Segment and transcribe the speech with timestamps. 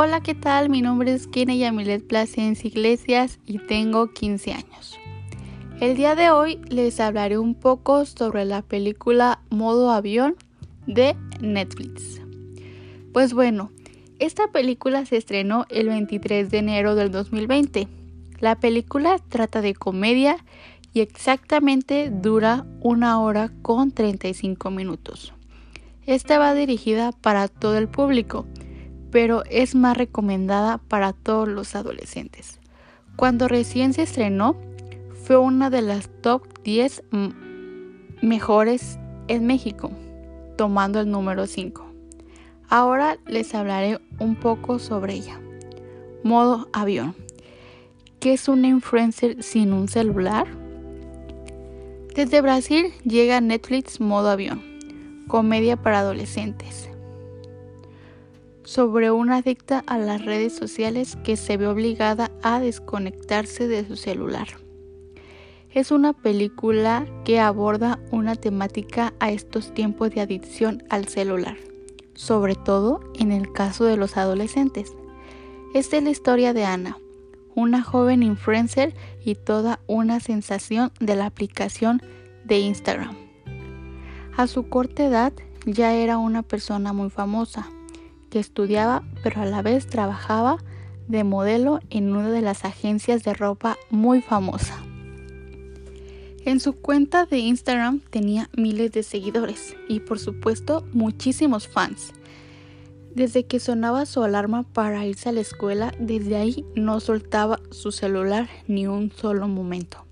[0.00, 0.70] Hola, ¿qué tal?
[0.70, 4.96] Mi nombre es Kenia Yamilet Plasencia Iglesias y tengo 15 años.
[5.80, 10.36] El día de hoy les hablaré un poco sobre la película Modo Avión
[10.86, 12.20] de Netflix.
[13.12, 13.72] Pues bueno,
[14.20, 17.88] esta película se estrenó el 23 de enero del 2020.
[18.38, 20.36] La película trata de comedia
[20.94, 25.32] y exactamente dura una hora con 35 minutos.
[26.06, 28.46] Esta va dirigida para todo el público
[29.10, 32.58] pero es más recomendada para todos los adolescentes.
[33.16, 34.56] Cuando recién se estrenó,
[35.24, 37.04] fue una de las top 10
[38.22, 38.98] mejores
[39.28, 39.90] en México,
[40.56, 41.84] tomando el número 5.
[42.68, 45.40] Ahora les hablaré un poco sobre ella.
[46.22, 47.14] Modo avión.
[48.20, 50.46] ¿Qué es un influencer sin un celular?
[52.14, 54.60] Desde Brasil llega Netflix Modo avión,
[55.28, 56.88] comedia para adolescentes
[58.68, 63.96] sobre una adicta a las redes sociales que se ve obligada a desconectarse de su
[63.96, 64.46] celular.
[65.70, 71.56] Es una película que aborda una temática a estos tiempos de adicción al celular,
[72.12, 74.92] sobre todo en el caso de los adolescentes.
[75.72, 76.98] Esta es la historia de Ana,
[77.54, 82.02] una joven influencer y toda una sensación de la aplicación
[82.44, 83.16] de Instagram.
[84.36, 85.32] A su corta edad
[85.64, 87.70] ya era una persona muy famosa
[88.28, 90.58] que estudiaba pero a la vez trabajaba
[91.08, 94.78] de modelo en una de las agencias de ropa muy famosa.
[96.44, 102.12] En su cuenta de Instagram tenía miles de seguidores y por supuesto muchísimos fans.
[103.14, 107.90] Desde que sonaba su alarma para irse a la escuela, desde ahí no soltaba su
[107.90, 110.04] celular ni un solo momento.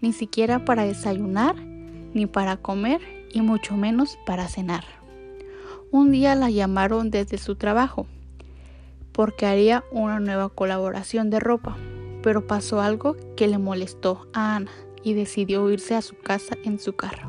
[0.00, 3.00] Ni siquiera para desayunar, ni para comer
[3.32, 4.99] y mucho menos para cenar.
[5.92, 8.06] Un día la llamaron desde su trabajo
[9.10, 11.76] porque haría una nueva colaboración de ropa,
[12.22, 14.70] pero pasó algo que le molestó a Ana
[15.02, 17.28] y decidió irse a su casa en su carro.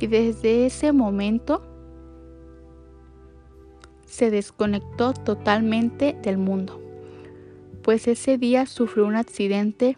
[0.00, 1.62] Y desde ese momento
[4.04, 6.82] se desconectó totalmente del mundo,
[7.82, 9.96] pues ese día sufrió un accidente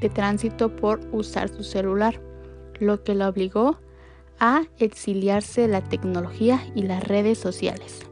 [0.00, 2.20] de tránsito por usar su celular,
[2.80, 3.78] lo que la obligó
[4.38, 8.06] a exiliarse de la tecnología y las redes sociales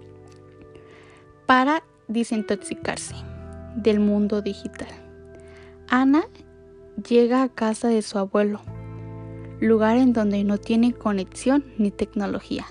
[1.47, 3.15] para desintoxicarse
[3.77, 4.89] del mundo digital.
[5.89, 6.25] Ana
[7.09, 8.61] llega a casa de su abuelo,
[9.61, 12.65] lugar en donde no tiene conexión ni tecnología.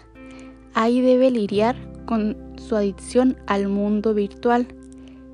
[0.74, 1.76] Ahí debe lidiar
[2.06, 4.68] con su adicción al mundo virtual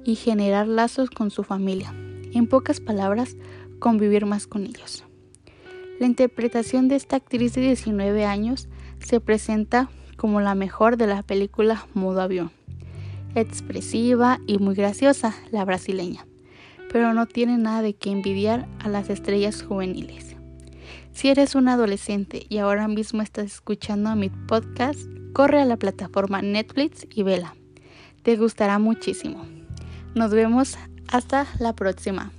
[0.03, 1.94] y generar lazos con su familia.
[2.34, 3.38] En pocas palabras,
[3.80, 5.03] convivir más con ellos.
[6.00, 11.24] La interpretación de esta actriz de 19 años se presenta como la mejor de la
[11.24, 12.52] película Modo Avión.
[13.36, 16.26] Expresiva y muy graciosa, la brasileña,
[16.90, 20.38] pero no tiene nada de que envidiar a las estrellas juveniles.
[21.12, 25.02] Si eres un adolescente y ahora mismo estás escuchando mi podcast,
[25.34, 27.56] corre a la plataforma Netflix y vela.
[28.24, 29.46] Te gustará muchísimo.
[30.16, 30.78] Nos vemos
[31.10, 32.31] hasta la próxima.